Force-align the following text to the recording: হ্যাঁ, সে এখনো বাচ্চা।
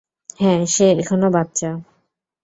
হ্যাঁ, 0.39 0.61
সে 0.65 0.87
এখনো 1.01 1.27
বাচ্চা। 1.31 1.69